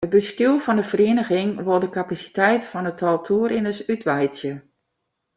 It 0.05 0.09
bestjoer 0.17 0.59
fan 0.65 0.79
de 0.79 0.85
feriening 0.91 1.51
wol 1.65 1.79
de 1.83 1.91
kapasiteit 1.97 2.63
fan 2.71 2.89
it 2.91 2.97
tal 3.01 3.17
toerriders 3.27 3.79
útwreidzje. 3.93 4.53